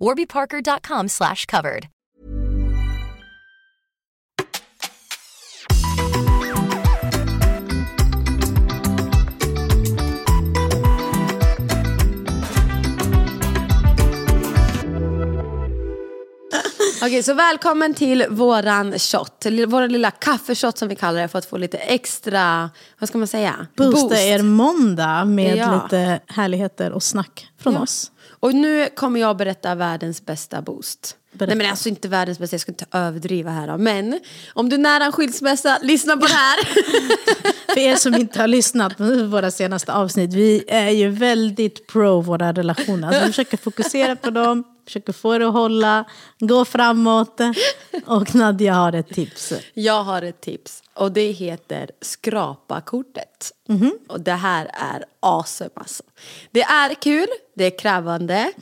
[0.00, 1.88] warbyparker.com slash covered.
[17.02, 19.46] Okej, så välkommen till våran shot.
[19.68, 23.26] Vår lilla kaffeshot som vi kallar det för att få lite extra, vad ska man
[23.26, 23.66] säga?
[23.76, 25.82] Boosta er måndag med Ja.
[25.82, 27.80] lite härligheter och snack från Ja.
[27.80, 28.10] oss.
[28.40, 31.16] Och nu kommer jag berätta världens bästa boost.
[31.32, 31.46] Berätta.
[31.46, 33.78] Nej men alltså inte världens bästa, jag ska inte överdriva här då.
[33.78, 34.20] Men
[34.52, 36.58] om du är nära en skilsmässa, lyssna på det här.
[37.74, 42.20] För er som inte har lyssnat på våra senaste avsnitt, vi är ju väldigt pro
[42.20, 43.08] våra relationer.
[43.08, 46.04] Alltså, vi försöker fokusera på dem, försöker få det att hålla,
[46.38, 47.40] gå framåt.
[48.06, 49.52] Och Nadja har ett tips.
[49.74, 53.52] jag har ett tips och det heter skrapa-kortet.
[53.68, 53.98] Mhm.
[54.08, 56.02] Och det här är awesome alltså.
[56.50, 58.52] Det är kul, det är krävande.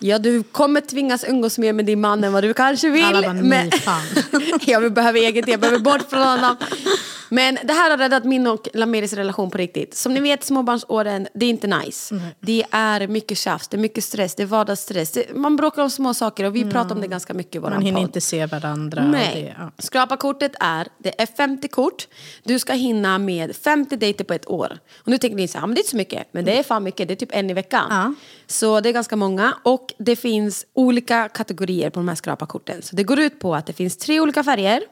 [0.00, 3.04] Ja, du kommer tvingas umgås mer med din man än vad du kanske vill.
[3.04, 3.70] Alla bara, nej, men...
[3.70, 4.06] fan.
[4.66, 6.56] jag behöver eget, jag behöver bort från honom.
[7.30, 9.94] Men det här har räddat min och Lameris relation på riktigt.
[9.94, 12.20] Som ni vet, småbarnsåren, det är inte nice.
[12.40, 15.10] Det är mycket tjafs, det är mycket stress, det är vardagsstress.
[15.10, 17.74] Det, man bråkar om små saker och vi pratar om det ganska mycket i våran
[17.74, 18.08] Man hinner podd.
[18.08, 19.02] inte se varandra.
[19.04, 19.30] Nej.
[19.34, 19.70] Det, ja.
[19.78, 22.08] Skrapa-kortet är, det är 50 kort.
[22.44, 24.78] Du ska hinna med 50 dejter på ett år.
[25.00, 26.28] Och nu tänker ni så här, "Ja, men det är inte så mycket.
[26.32, 27.86] Men det är fan mycket, det är typ en i veckan.
[27.90, 28.14] Ja.
[28.50, 29.54] Så det är ganska många.
[29.62, 32.82] Och det finns olika kategorier på de här skrapa-korten.
[32.82, 34.82] Så det går ut på att det finns tre olika färger.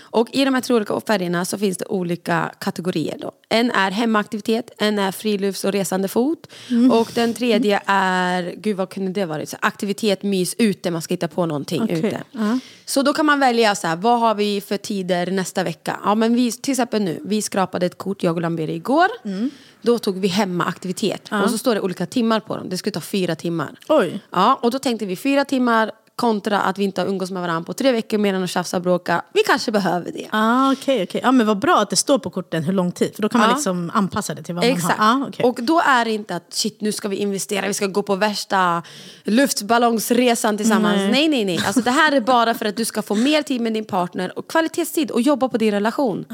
[0.00, 3.16] Och i de här tre olika färgerna så finns det olika kategorier.
[3.20, 3.32] Då.
[3.48, 6.46] En är hemmaaktivitet, en är frilufts och resande fot.
[6.92, 9.48] Och den tredje är, gud vad kunde det varit?
[9.48, 12.22] Så aktivitet, mys, ute, man ska hitta på någonting Okej, ute.
[12.32, 12.58] ja.
[12.90, 16.00] Så då kan man välja så här, vad har vi för tider nästa vecka?
[16.04, 19.08] Ja, men vi, till exempel nu, vi skrapade ett kort, jag och Lamberi igår.
[19.24, 19.50] Mm.
[19.82, 21.30] Då tog vi hemmaaktivitet.
[21.44, 22.68] Och så står det olika timmar på dem.
[22.68, 23.78] Det skulle ta fyra timmar.
[23.88, 24.20] Oj.
[24.30, 25.90] Ja, och då tänkte vi fyra timmar
[26.20, 28.76] kontra att vi inte har umgås med varandra på tre veckor mer än att tjafsa
[28.76, 29.22] och bråka.
[29.32, 30.28] Vi kanske behöver det.
[30.30, 31.20] Ah, okej, okej.
[31.24, 33.14] Ja, men vad bra att det står på korten hur lång tid.
[33.14, 33.56] För då kan man Ja.
[33.56, 34.98] liksom anpassa det till vad Exakt.
[34.98, 35.24] man har.
[35.24, 35.44] Ah, okej.
[35.44, 38.16] Och då är det inte att shit nu ska vi investera, vi ska gå på
[38.16, 38.82] värsta
[39.24, 40.96] luftballongsresan tillsammans.
[40.96, 41.60] Nej, nej, nej.
[41.66, 44.38] Alltså, det här är bara för att du ska få mer tid med din partner
[44.38, 46.24] och kvalitetstid och jobba på din relation.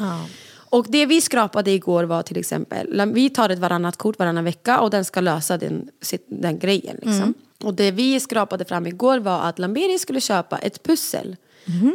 [0.69, 4.81] Och det vi skrapade igår var till exempel, vi tar ett varannat kort varannan vecka
[4.81, 5.88] och den ska lösa den,
[6.27, 6.97] den grejen.
[7.03, 7.34] Liksom.
[7.65, 11.37] Och det vi skrapade fram igår var att Lamberi skulle köpa ett pussel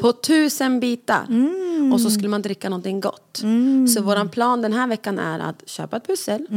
[0.01, 1.25] på tusen bitar.
[1.93, 3.41] Och så skulle man dricka någonting gott.
[3.95, 6.47] Så våran plan den här veckan är att köpa ett pussel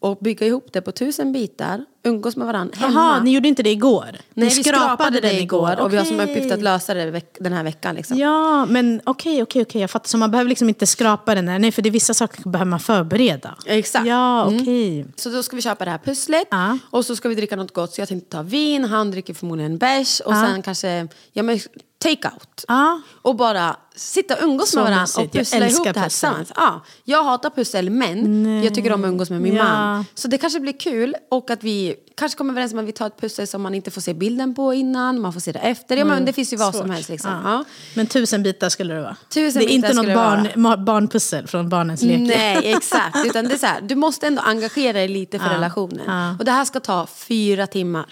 [0.00, 2.92] och bygga ihop det på tusen bitar, umgås med varandra hemma.
[2.92, 4.08] Jaha, ni gjorde inte det igår?
[4.12, 7.52] Nej, ni vi skrapade det igår och vi har som uppgift att lösa det den
[7.52, 7.94] här veckan.
[7.94, 8.18] Liksom.
[8.18, 9.80] Ja, men okej, okej, okej.
[9.80, 10.08] Jag fattar.
[10.08, 11.58] Så man behöver liksom inte skrapa den här.
[11.58, 13.54] Nej, för det är vissa saker behöver man förbereda.
[13.66, 14.06] Exakt.
[14.06, 15.06] Ja, okej.
[15.16, 16.78] Så då ska vi köpa det här pusslet Ja.
[16.90, 17.94] och så ska vi dricka något gott.
[17.94, 21.58] Så jag tänkte ta vin, han dricker förmodligen bärs och sen kanske ja, men
[21.98, 22.64] take out.
[22.68, 23.00] Ja.
[23.22, 25.18] Och bara sitta och umgås Så med varandra mysigt.
[25.18, 26.52] och pussla ihop det här tillsammans.
[26.56, 29.64] Ja, jag hatar pussel men jag tycker om att umgås med min Ja.
[29.64, 30.04] man.
[30.14, 33.06] Så det kanske blir kul och att vi kanske kommer överens om att vi tar
[33.06, 35.96] ett pussel som man inte får se bilden på innan, man får se det efter.
[35.96, 36.94] Ja, men det finns ju vad som Svårt.
[36.94, 37.08] helst.
[37.08, 37.30] Liksom.
[37.44, 37.50] Ja.
[37.52, 37.64] Ja.
[37.94, 39.16] Men tusen bitar skulle det vara.
[39.28, 42.20] Tusen det är inte något barn, barnpussel från barnens lek.
[42.20, 43.16] Nej, exakt.
[43.26, 46.36] Utan det är så här, du måste ändå engagera dig lite för relationen.
[46.38, 48.06] Och det här ska ta fyra timmar.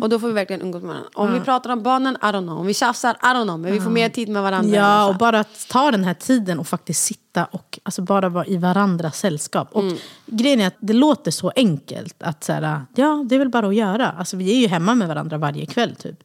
[0.00, 1.10] Och då får vi verkligen umgås med varandra.
[1.14, 2.58] Om vi pratar om barnen, I don't know.
[2.58, 3.60] Om vi tjafsar, I don't know.
[3.60, 6.58] Men vi får mer tid med varandra Ja, och bara att ta den här tiden
[6.58, 9.68] och faktiskt sitta och alltså bara vara i varandras sällskap.
[9.72, 9.96] Och Mm.
[10.26, 13.66] grejen är att det låter så enkelt att så här, ja, det är väl bara
[13.68, 14.10] att göra.
[14.10, 16.16] Alltså vi är ju hemma med varandra varje kväll typ.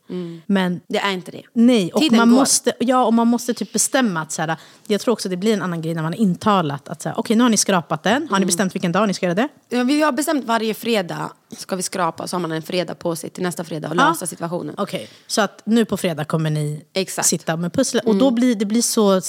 [0.45, 1.41] Men Det är inte det.
[1.53, 2.37] Nej, och Tiden man, går.
[2.39, 4.55] måste, ja, och man måste typ bestämma att så här,
[4.87, 7.43] jag tror också det blir en annan grej när man är intalat att okej nu
[7.43, 8.29] har ni skrapat den, Mm.
[8.29, 9.47] har ni bestämt vilken dag ni ska göra det?
[9.69, 13.15] Ja, vi har bestämt varje fredag ska vi skrapa så har man en fredag på
[13.15, 14.75] sig till nästa fredag och lösa situationen.
[14.77, 17.27] Okej, så att nu på fredag kommer ni Exakt.
[17.27, 19.21] sitta med pusslet och då blir det blir så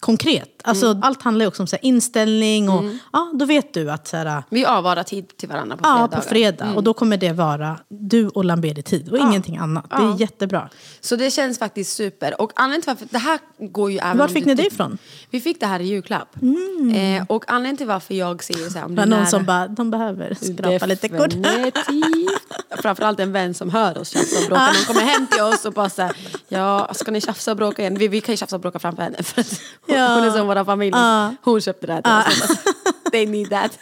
[0.00, 0.48] konkret.
[0.64, 4.08] Alltså, Allt handlar ju också om så här, inställning och ja, då vet du att
[4.08, 6.16] så här, Vi avvarar tid till varandra på ja, fredagar.
[6.22, 9.90] på fredag och då kommer det vara du och Lamberi-tid och ingenting annat.
[9.90, 10.68] Det är jättebra.
[11.00, 12.40] Så det känns faktiskt super.
[12.40, 14.98] Och anledningen till varför, det här går ju även Var fick ni det ifrån?
[15.30, 16.36] Vi fick det här i julklapp.
[16.96, 19.44] Eh, och anledningen till varför jag säger så här, om Det var någon nära- som
[19.44, 21.30] bara, de behöver skrapa lite kort.
[21.30, 22.45] Definitivt.
[22.70, 24.66] Framförallt en vän som hör oss tjafsa och bråka.
[24.66, 26.16] Någon kommer hem till oss och bara så här,
[26.48, 27.98] ja ska ni tjafsa och bråka igen?
[27.98, 30.14] Vi, vi kan ju tjafsa och bråka framför henne för att hon, Ja.
[30.14, 30.90] hon är som vår familj.
[30.96, 31.34] Ja.
[31.42, 32.58] Hon köpte det här till oss.
[33.12, 33.78] They need that.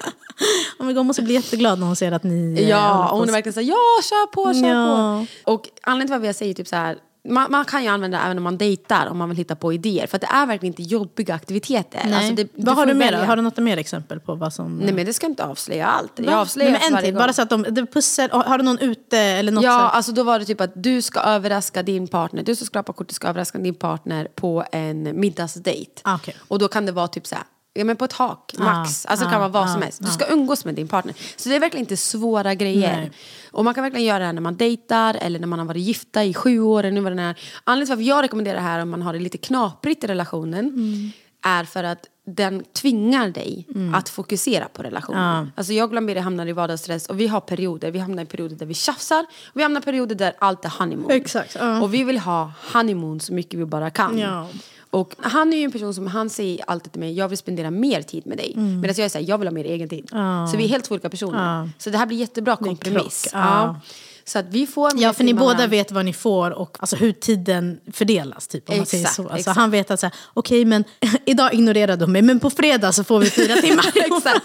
[0.79, 2.55] Oh God, hon måste bli jätteglad när hon ser att ni...
[2.63, 3.33] eh, Ja, och hon är så.
[3.33, 5.27] verkligen såhär, ja kör på, kör Ja.
[5.45, 5.53] på.
[5.53, 6.97] Och anledningen till varför jag säger typ så här.
[7.29, 9.73] Man, man kan ju använda det även om man dejtar om man vill hitta på
[9.73, 10.07] idéer.
[10.07, 12.01] För att det är verkligen inte jobbiga aktiviteter.
[12.05, 12.15] Nej.
[12.15, 13.13] Alltså det, vad har du mer?
[13.13, 14.79] Har du något mer exempel på vad som...
[14.79, 16.13] Nej men det ska inte avslöja allt.
[16.17, 18.79] Jag avslöjar Nej, men en till, bara så att de, de pussel, har du någon
[18.79, 22.09] ute eller något Ja, så alltså då var det typ att du ska överraska din
[22.09, 22.43] partner.
[22.43, 26.01] Du som skrapar kort, du ska överraska din partner på en middagsdejt.
[26.03, 26.37] Ah, okej.
[26.49, 27.45] Och då kan det vara typ så här,
[27.75, 29.07] ja men på ett hak, Ah, max.
[29.07, 30.01] Alltså det kan ah, vara vad ah, som helst.
[30.03, 30.11] Du ah.
[30.11, 31.15] ska umgås med din partner.
[31.37, 32.97] Så det är verkligen inte svåra grejer.
[32.97, 33.11] Nej.
[33.53, 35.83] Och man kan verkligen göra det här när man dejtar eller när man har varit
[35.83, 36.81] gifta i sju år.
[36.81, 37.35] Eller nu vad det är.
[37.65, 40.65] Anledningen till varför jag rekommenderar det här om man har det lite knaprigt i relationen
[40.69, 41.11] Mm.
[41.43, 45.53] är för att den tvingar dig att fokusera på relationen.
[45.57, 47.91] Alltså jag och Lamberi hamnar i vardagsstress och vi har perioder.
[47.91, 51.11] Vi hamnar i perioder där vi tjafsar vi hamnar i perioder där allt är honeymoon.
[51.11, 51.81] Exakt, ja.
[51.83, 54.19] Och vi vill ha honeymoon så mycket vi bara kan.
[54.19, 54.49] Ja.
[54.95, 57.71] Och han är ju en person som han säger alltid till mig, jag vill spendera
[57.71, 58.53] mer tid med dig.
[58.57, 58.81] Mm.
[58.81, 60.09] Medan jag är såhär, jag vill ha mer egen tid.
[60.51, 61.71] Så vi är helt olika personer.
[61.79, 63.29] Så det här blir jättebra kompromiss.
[63.33, 63.81] ja.
[64.27, 67.13] Så att vi får Ja, för ni båda vet vad ni får och alltså, hur
[67.13, 68.47] tiden fördelas.
[68.49, 69.23] Typ, om man säger Exakt, så.
[69.23, 69.57] Alltså, exakt.
[69.57, 70.85] han vet att så här, okej, men
[71.25, 73.87] idag ignorerade hon mig, men på fredag så får vi fyra timmar.
[73.95, 74.45] Exakt.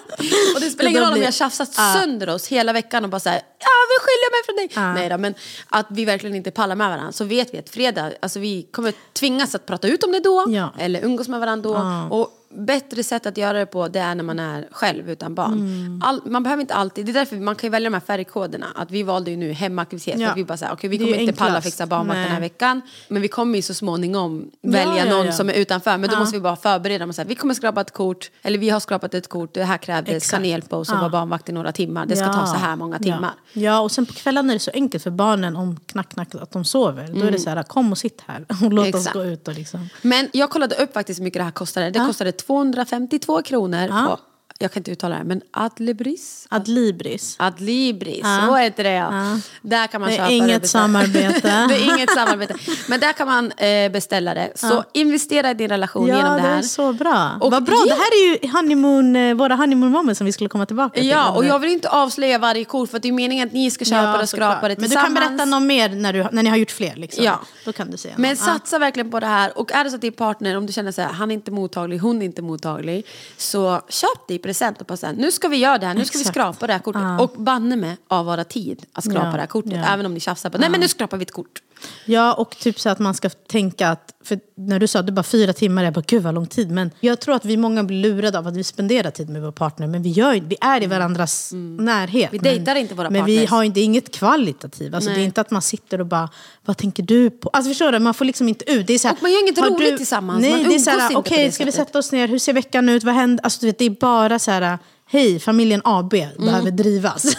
[0.55, 1.95] Och det spelar ingen roll om vi har tjafsat Ja.
[2.01, 4.69] sönder oss hela veckan och bara såhär, ja vi skiljer mig från dig.
[4.87, 4.93] Ja.
[4.93, 5.33] Nej då, men
[5.69, 7.11] att vi verkligen inte pallar med varandra.
[7.11, 10.45] Så vet vi att fredag, alltså vi kommer tvingas att prata ut om det då.
[10.49, 10.73] Ja.
[10.79, 11.75] Eller umgås med varandra då.
[11.75, 12.07] Ja.
[12.09, 15.53] Och bättre sätt att göra det på det är när man är själv utan barn.
[15.53, 16.01] Mm.
[16.03, 18.67] All, man behöver inte alltid, det är därför man kan ju välja de här färgkoderna.
[18.75, 20.19] Att vi valde ju nu hemaktivitet.
[20.19, 20.29] Ja.
[20.31, 22.39] att vi bara säger, okej vi Det är kommer inte palla fixa barnvakt den här
[22.39, 22.81] veckan.
[23.07, 25.31] Men vi kommer ju så småningom välja ja, någon ja.
[25.31, 25.97] som är utanför.
[25.97, 28.31] Men då måste vi bara förbereda och säga, vi kommer skrapa ett kort.
[28.41, 30.31] Eller vi har skrapat ett kort, det här krävdes, Exakt.
[30.31, 32.05] kan ni hjälpa oss att vara barnvakt i några timmar.
[32.05, 33.33] Det ska ta så här många timmar.
[33.53, 33.79] Ja.
[33.79, 36.65] och sen på kvällarna är det så enkelt för barnen om knack, knack att de
[36.65, 37.09] sover.
[37.13, 38.99] Då är det så här, kom och sitt här och låt oss Mm.
[38.99, 39.13] Exakt.
[39.13, 39.47] gå ut.
[39.47, 39.89] Och liksom.
[40.01, 41.89] Men jag kollade upp faktiskt hur mycket det här kostade.
[41.89, 44.17] Det kostade 252 kronor på,
[44.61, 46.47] jag kan inte uttala det, men Adlibris?
[46.49, 47.35] Adlibris.
[47.39, 48.43] Adlibris, Ja.
[48.47, 49.13] så heter det ja.
[49.13, 49.39] Ja.
[49.61, 50.67] Där kan man Det är inget det.
[50.67, 51.41] samarbete.
[51.69, 52.55] det är inget samarbete.
[52.87, 54.51] Men där kan man eh, beställa det.
[54.55, 56.57] Så investera i din relation genom det här.
[56.57, 57.37] är så bra.
[57.41, 60.49] Och Vad bra, det här är ju honeymoon, eh, våra honeymoon moments som vi skulle
[60.49, 61.07] komma tillbaka till.
[61.09, 63.71] Ja, och jag vill inte avslöja varje kort för att det är meningen att ni
[63.71, 65.19] ska köpa Ja, det och skrapa det Men du tillsammans.
[65.19, 66.95] kan berätta något mer när, du, när ni har gjort fler.
[66.95, 67.23] Liksom.
[67.23, 67.39] Ja.
[67.65, 68.39] Då kan du säga Men något.
[68.39, 69.57] satsa verkligen på det här.
[69.57, 71.51] Och är det så att din partner, om du känner så här, han är inte
[71.51, 73.05] mottaglig, hon är inte mottaglig.
[73.37, 76.17] Så köp det present och bara här, nu ska vi göra det här, nu ska
[76.17, 76.33] vi Exakt.
[76.35, 77.01] skrapa det här kortet.
[77.01, 77.19] Ja.
[77.21, 79.85] Och banne med avvara tid att skrapa Ja, det här kortet.
[79.87, 81.61] Även om ni tjafsar på, nej men nu skrapar vi ett kort.
[82.05, 85.11] Ja, och typ så att man ska tänka att, för när du sa att det
[85.11, 86.71] bara fyra timmar, jag bara gud vad lång tid.
[86.71, 89.51] Men jag tror att vi många blir lurade av att vi spenderar tid med vår
[89.51, 89.87] partner.
[89.87, 92.29] Men vi, gör, vi är i varandras närhet.
[92.33, 93.49] Vi men, dejtar inte våra Men vi partners.
[93.49, 94.93] har inte, inget kvalitativt.
[94.93, 96.29] Alltså, det är inte att man sitter och bara,
[96.65, 97.49] vad tänker du på?
[97.49, 98.87] Alltså förstår du, man får liksom inte ut.
[98.87, 100.41] Det är så här, Och man gör inget roligt tillsammans.
[100.41, 102.53] Nej, Man det är så här, okej det ska vi sätta oss ner, hur ser
[102.53, 103.43] veckan ut, vad händer?
[103.43, 104.79] Alltså du vet, det är bara så här,
[105.09, 106.45] hej, familjen AB Mm.
[106.45, 107.25] behöver drivas.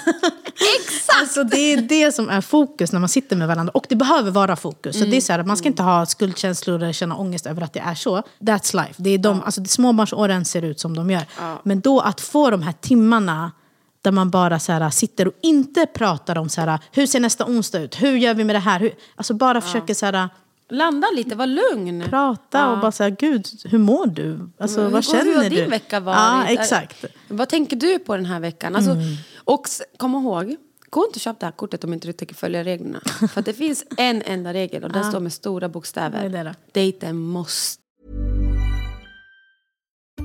[0.80, 1.20] Exakt!
[1.20, 3.70] Alltså det är det som är fokus när man sitter med varandra.
[3.74, 4.98] Och det behöver vara fokus.
[4.98, 7.72] Så det är så här, man ska inte ha skuldkänslor eller känna ångest över att
[7.72, 8.22] det är så.
[8.40, 8.94] That's life.
[8.96, 11.22] Det är de, alltså, småbarnsåren ser ut som de gör.
[11.64, 13.52] Men då att få de här timmarna
[14.02, 17.44] där man bara så här, sitter och inte pratar om så här, hur ser nästa
[17.46, 18.80] onsdag ut, hur gör vi med det här?
[18.80, 20.28] Hur, alltså bara försöker så här,
[20.70, 22.04] Landa lite, var lugn.
[22.10, 24.50] prata och bara säga, gud, hur mår du?
[24.58, 25.48] Alltså, vad känner hur har du?
[25.48, 26.16] din vecka varit?
[26.16, 27.04] Ja, exakt.
[27.28, 28.76] Vad tänker du på den här veckan?
[28.76, 29.04] Alltså, Mm.
[29.44, 29.66] Och
[29.96, 30.56] kom ihåg,
[30.90, 33.00] gå inte och köp det här kortet om inte du tänker följa reglerna.
[33.32, 36.22] För att det finns en enda regel och den står med stora bokstäver.
[36.22, 36.54] Vad är det?
[36.72, 37.80] Dejten måste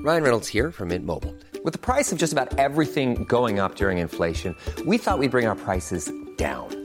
[0.06, 1.34] Ryan Reynolds here from Mint Mobile.
[1.64, 4.56] With the price of just about everything going up during inflation,
[4.86, 6.85] we thought we'd bring our prices down.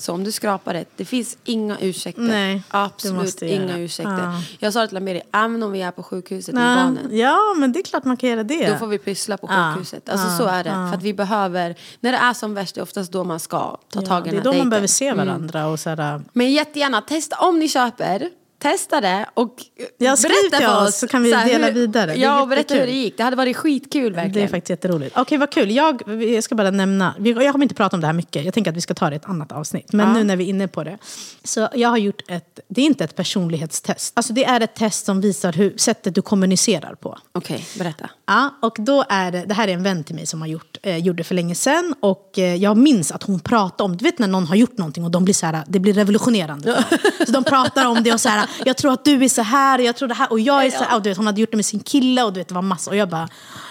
[0.00, 2.22] Så om du skrapar det, det finns inga ursäkter.
[2.22, 4.18] Nej, det Absolut inga ursäkter.
[4.22, 4.42] Ja.
[4.58, 7.08] Jag sa det till Amiri, även om vi är på sjukhuset med Ja, barnen.
[7.18, 8.70] ja, men det är klart man kan göra det.
[8.72, 10.08] Då får vi pyssla på Ja, sjukhuset.
[10.08, 10.70] Alltså så är det.
[10.70, 13.76] För att vi behöver, när det är som värst, det är oftast då man ska
[13.92, 14.70] ta tag i det den är här då man dejten.
[14.70, 15.26] behöver se Mm.
[15.26, 15.66] varandra.
[15.66, 18.30] Och så här, Men jättegärna, testa om ni köper.
[18.58, 19.54] Testa det och
[19.98, 22.14] Ja, berätta för oss så kan vi här, dela hur, vidare.
[22.14, 23.16] Ja, och berätta hur det gick.
[23.16, 24.32] Det hade varit skitkul verkligen.
[24.32, 25.18] det är faktiskt jätteroligt.
[25.18, 25.70] Okej, vad kul.
[25.70, 28.44] Jag, jag ska bara nämna, jag kommer inte prata om det här mycket.
[28.44, 29.92] Jag tänker att vi ska ta det i ett annat avsnitt.
[29.92, 30.98] Men nu när vi är inne på det.
[31.44, 34.12] Så jag har gjort ett, det är inte ett personlighetstest.
[34.16, 37.18] Alltså det är ett test som visar hur, sättet du kommunicerar på.
[37.32, 38.10] Okej, berätta.
[38.26, 40.78] Ja, och då är det, det här är en vän till mig som har gjort,
[40.82, 41.94] eh, gjorde för länge sedan.
[42.00, 45.04] Och eh, jag minns att hon pratade om, du vet när någon har gjort någonting
[45.04, 46.84] och de blir så här, det blir revolutionerande.
[47.26, 49.78] så de pratar om det och så här, jag tror att du är så här,
[49.78, 50.96] och jag tror det här, och jag är så här.
[50.96, 52.62] Och du vet, hon hade gjort det med sin kille och du vet, det var
[52.62, 52.90] massa.
[52.90, 53.28] Och jag bara,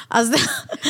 [0.08, 0.48] alltså,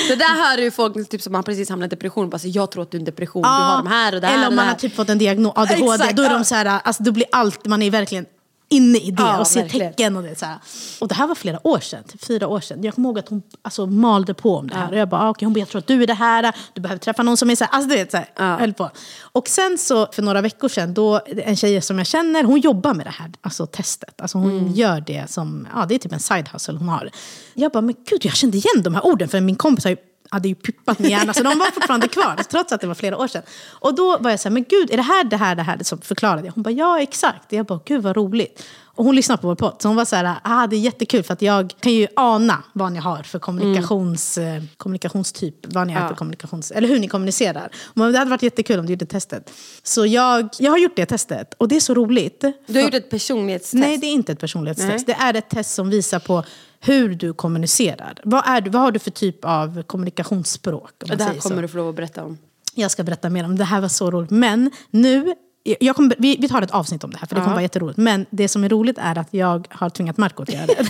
[0.08, 2.29] Det där hör ju folk typ som har precis hamnat i depression.
[2.29, 4.27] Bara, så, jag tror att du är en depression, du har de här och det
[4.27, 6.46] här Eller om det man har typ fått en diagnos, ADHD, Exakt, då är de
[6.46, 8.25] så här, alltså, då blir allt, man är verkligen
[8.69, 9.89] inne i det Ja, och verkligen.
[9.93, 10.15] tecken.
[10.17, 10.57] Och det, så här.
[11.01, 12.83] och det här var flera år sedan, typ fyra år sedan.
[12.83, 14.89] Jag kommer ihåg att hon alltså, malde på om det här.
[14.91, 16.81] Och jag bara, ah, okej, hon bara, jag tror att du är det här, du
[16.81, 17.71] behöver träffa någon som är så här.
[17.71, 18.43] Alltså du vet, så här, Ja.
[18.57, 18.89] höll på.
[19.21, 22.93] Och sen så, för några veckor sedan, då, en tjej som jag känner, hon jobbar
[22.93, 24.21] med det här alltså, testet.
[24.21, 24.71] Alltså, hon Mm.
[24.74, 27.09] gör det som, ja det är typ en side hustle hon har.
[27.53, 29.97] Jag bara, men gud jag kände igen de här orden, för min kompis har ju
[30.29, 33.17] hade ju pippat min hjärna, så de var fortfarande kvar, trots att det var flera
[33.17, 33.43] år sedan.
[33.69, 35.84] Och då var jag så här, men gud, är det här det här, det här
[35.84, 36.51] som förklarade?
[36.55, 37.51] Hon bara, ja exakt.
[37.51, 38.63] Jag bara, gud vad roligt.
[38.98, 41.24] Och hon lyssnade på vår podd, så hon var så här, ah, det är jättekul
[41.24, 45.93] för att jag kan ju ana vad ni har för kommunikations, eh, kommunikationstyp, vad ni
[45.93, 47.72] har för kommunikations, eller hur ni kommunicerar.
[47.93, 49.51] Men det hade varit jättekul om du gjorde testet.
[49.84, 52.43] Så jag, jag har gjort det testet, och det är så roligt.
[52.65, 53.74] Du har gjort ett personlighetstest.
[53.74, 55.05] Nej, det är inte ett personlighetstest.
[55.05, 56.43] Det är ett test som visar på
[56.88, 58.20] hur du kommunicerar.
[58.24, 60.91] Vad, är du, vad har du för typ av kommunikationsspråk?
[60.98, 62.38] Det här kommer du få lov att berätta om.
[62.75, 63.58] Jag ska berätta mer om det.
[63.58, 64.29] Det här var så roligt.
[64.29, 67.56] Men nu, jag kommer, vi, vi tar ett avsnitt om det här, för det kommer
[67.56, 67.98] vara jätteroligt.
[67.98, 70.75] Men det som är roligt är att jag har tvingat Marco att göra det.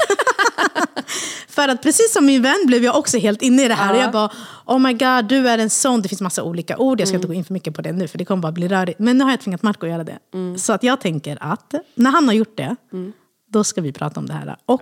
[1.47, 3.93] för att precis som min vän blev jag också helt inne i det här.
[3.93, 4.29] Och jag bara,
[4.65, 6.01] oh my god, du är en sån.
[6.01, 7.01] Det finns massa olika ord.
[7.01, 8.67] Jag ska inte gå in för mycket på det nu, för det kommer bara bli
[8.67, 8.99] rörigt.
[8.99, 10.19] Men nu har jag tvingat Marco att göra det.
[10.57, 12.75] Så att jag tänker att när han har gjort det,
[13.49, 14.57] då ska vi prata om det här.
[14.65, 14.81] Och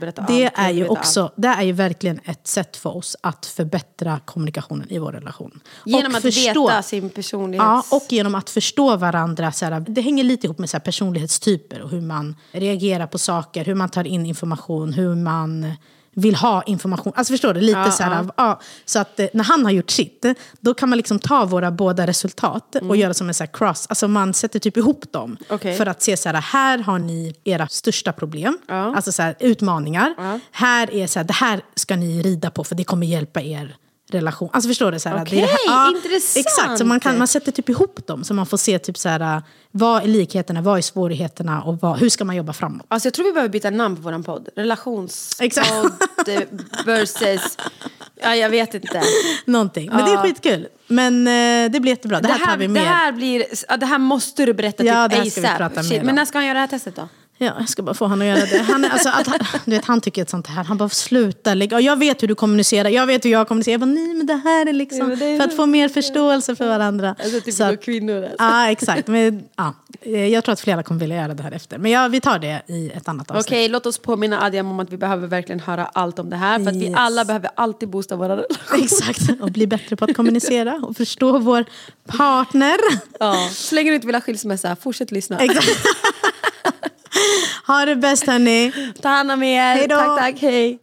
[0.00, 0.58] berätta det allt.
[0.58, 4.98] Är ju också, det är ju verkligen ett sätt för oss att förbättra kommunikationen i
[4.98, 5.60] vår relation.
[5.84, 7.64] Genom Och att veta sin personlighet.
[7.64, 9.52] Ja, och genom att förstå varandra.
[9.52, 13.18] Så här, det hänger lite ihop med så här, personlighetstyper och hur man reagerar på
[13.18, 15.72] saker, hur man tar in information, hur man
[16.20, 17.12] vill ha information.
[17.16, 17.60] Alltså förstår du?
[17.60, 18.60] Lite så här, ja.
[18.84, 20.24] Så att eh, när han har gjort sitt,
[20.60, 23.86] då kan man liksom ta våra båda resultat och göra som en så cross.
[23.88, 25.36] Alltså man sätter typ ihop dem.
[25.48, 25.76] Okej.
[25.76, 28.58] För att se så här, här har ni era största problem.
[28.68, 30.14] Alltså så här, utmaningar.
[30.50, 33.76] Här är så här, det här ska ni rida på för det kommer hjälpa er
[34.10, 34.50] relation.
[34.52, 34.98] Alltså förstår du?
[34.98, 36.46] Så här, det det Okej, här, intressant.
[36.46, 39.08] Exakt, så man, kan, man sätter typ ihop dem så man får se typ så
[39.08, 42.86] här, vad är likheterna, vad är svårigheterna och vad, hur ska man jobba framåt.
[42.88, 44.48] Alltså jag tror vi behöver byta namn på våran podd.
[44.56, 45.92] Relationspodd
[46.86, 47.56] versus...
[48.22, 49.02] Ja, jag vet inte.
[49.44, 49.90] Någonting.
[49.90, 50.68] Men det är skitkul.
[50.86, 52.20] Men eh, det blir jättebra.
[52.20, 52.82] Det här, tar vi det med.
[52.82, 53.44] här blir...
[53.68, 55.46] ja, Det här måste du berätta Ja, typ det här ska vi
[55.80, 56.00] ASAP.
[56.00, 56.06] om.
[56.06, 57.08] Men när ska han göra det här testet då?
[57.40, 58.58] Ja, jag ska bara få honom att göra det.
[58.72, 59.28] Han, är, alltså, att,
[59.64, 60.64] du vet, han tycker ett sånt här.
[60.64, 61.80] Han bara, sluta lägga.
[61.80, 62.88] Jag vet hur du kommunicerar.
[62.90, 63.72] Jag vet hur jag kommunicerar.
[63.72, 65.88] Jag bara, nej men det här är liksom Ja, det är- för att få mer
[65.88, 67.14] förståelse för varandra.
[67.24, 68.22] Alltså typ Så kvinnor.
[68.22, 68.36] Alltså.
[68.38, 69.06] Ja, exakt.
[69.08, 71.78] Men, ja, eh, jag tror att flera kommer vilja göra det här efter.
[71.78, 73.46] Men ja, vi tar det i ett annat avsnitt.
[73.46, 76.58] Okej, låt oss påminna Adrian om att vi behöver verkligen höra allt om det här.
[76.58, 76.94] För att vi Yes.
[76.98, 78.84] alla behöver alltid boosta våra relationer.
[78.84, 81.64] Exakt, och bli bättre på att kommunicera och förstå vår
[82.06, 82.76] partner.
[83.20, 83.48] Ja.
[83.52, 85.38] Så länge du inte vill ha skilsmässa, fortsätt lyssna.
[85.38, 85.68] Exakt.
[87.68, 88.72] Ha det bäst hörni.
[89.02, 89.74] Ta hand om er.
[89.74, 89.96] Hej då.
[89.96, 90.38] Tack, tack.
[90.40, 90.78] Hej.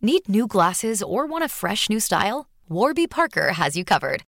[0.00, 2.46] Need new glasses or want a fresh new style?
[2.68, 4.22] Warby Parker has you covered.